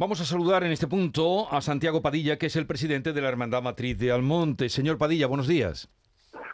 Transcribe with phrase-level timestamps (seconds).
[0.00, 3.30] Vamos a saludar en este punto a Santiago Padilla, que es el presidente de la
[3.30, 4.68] Hermandad Matriz de Almonte.
[4.68, 5.88] Señor Padilla, buenos días.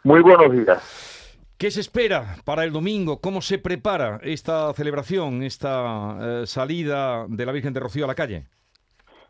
[0.03, 1.37] Muy buenos días.
[1.55, 3.21] ¿Qué se espera para el domingo?
[3.21, 8.15] ¿Cómo se prepara esta celebración, esta eh, salida de la Virgen de Rocío a la
[8.15, 8.47] calle?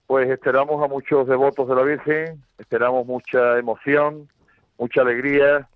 [0.08, 4.30] Pues esperamos a muchos devotos de la Virgen, esperamos mucha emoción,
[4.78, 5.68] mucha alegría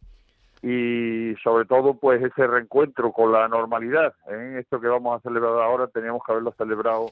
[0.62, 4.14] y sobre todo pues ese reencuentro con la normalidad.
[4.30, 4.60] En ¿eh?
[4.62, 7.08] esto que vamos a celebrar ahora teníamos que haberlo celebrado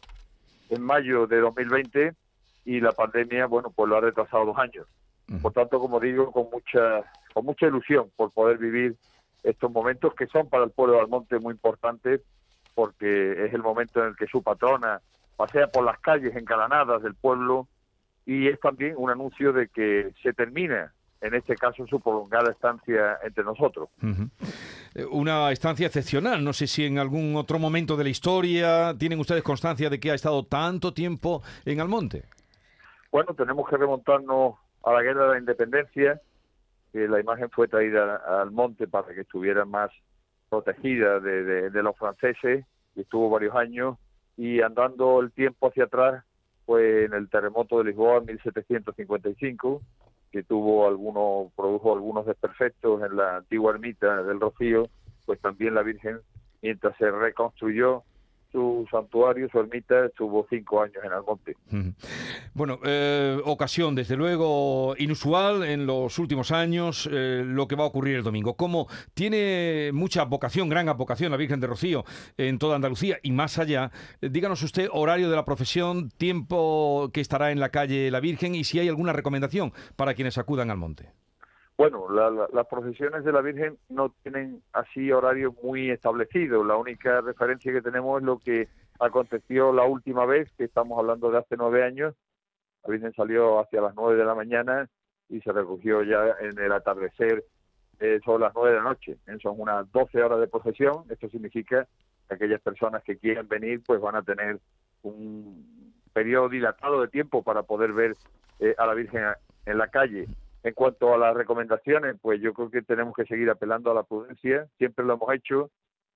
[0.69, 2.13] en mayo de 2020
[2.65, 4.85] y la pandemia, bueno, pues lo ha retrasado dos años.
[5.41, 8.95] Por tanto, como digo, con mucha, con mucha ilusión por poder vivir
[9.43, 12.21] estos momentos que son para el pueblo de Almonte muy importantes
[12.75, 15.01] porque es el momento en el que su patrona
[15.35, 17.67] pasea por las calles encalanadas del pueblo
[18.25, 23.17] y es también un anuncio de que se termina en este caso su prolongada estancia
[23.23, 23.89] entre nosotros.
[24.93, 26.43] Eh, una estancia excepcional.
[26.43, 30.11] No sé si en algún otro momento de la historia tienen ustedes constancia de que
[30.11, 32.23] ha estado tanto tiempo en Almonte.
[33.11, 36.21] Bueno, tenemos que remontarnos a la guerra de la independencia,
[36.91, 39.91] que la imagen fue traída al monte para que estuviera más
[40.49, 42.65] protegida de, de los franceses,
[42.95, 43.97] y estuvo varios años,
[44.37, 46.23] y andando el tiempo hacia atrás,
[46.65, 49.81] pues en el terremoto de Lisboa en 1755,
[50.37, 54.87] que tuvo algunos, produjo algunos desperfectos en la antigua ermita del Rocío,
[55.25, 56.19] pues también la Virgen,
[56.61, 58.03] mientras se reconstruyó,
[58.57, 61.55] su santuario, su ermita, estuvo cinco años en Almonte.
[62.55, 67.87] Bueno, eh, ocasión desde luego inusual en los últimos años eh, lo que va a
[67.87, 68.55] ocurrir el domingo.
[68.55, 72.03] Como tiene mucha vocación, gran vocación la Virgen de Rocío
[72.37, 73.91] en toda Andalucía y más allá,
[74.21, 78.55] eh, díganos usted horario de la profesión, tiempo que estará en la calle la Virgen
[78.55, 81.11] y si hay alguna recomendación para quienes acudan al monte.
[81.77, 86.63] Bueno, las procesiones de la Virgen no tienen así horario muy establecido.
[86.63, 88.67] La única referencia que tenemos es lo que
[88.99, 92.15] aconteció la última vez, que estamos hablando de hace nueve años.
[92.83, 94.89] La Virgen salió hacia las nueve de la mañana
[95.29, 97.43] y se recogió ya en el atardecer
[97.99, 99.17] eh, sobre las nueve de la noche.
[99.39, 101.03] Son unas doce horas de procesión.
[101.09, 101.87] Esto significa
[102.27, 104.59] que aquellas personas que quieren venir pues van a tener
[105.03, 108.15] un periodo dilatado de tiempo para poder ver
[108.59, 109.25] eh, a la Virgen
[109.67, 110.27] en la calle.
[110.63, 114.03] En cuanto a las recomendaciones, pues yo creo que tenemos que seguir apelando a la
[114.03, 114.67] prudencia.
[114.77, 115.69] Siempre lo hemos hecho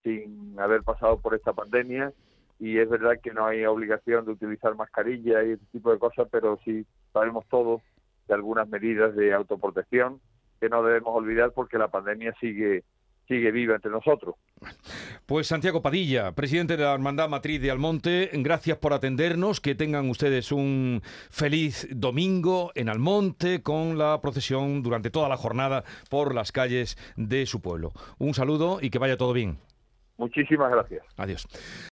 [0.03, 2.11] sin haber pasado por esta pandemia
[2.59, 6.27] y es verdad que no hay obligación de utilizar mascarilla y ese tipo de cosas,
[6.31, 7.81] pero sí sabemos todos
[8.27, 10.19] de algunas medidas de autoprotección
[10.59, 12.83] que no debemos olvidar porque la pandemia sigue
[13.31, 14.35] sigue viva entre nosotros.
[15.25, 20.09] Pues Santiago Padilla, presidente de la Hermandad Matriz de Almonte, gracias por atendernos, que tengan
[20.09, 26.51] ustedes un feliz domingo en Almonte con la procesión durante toda la jornada por las
[26.51, 27.93] calles de su pueblo.
[28.17, 29.59] Un saludo y que vaya todo bien.
[30.17, 31.03] Muchísimas gracias.
[31.17, 31.47] Adiós.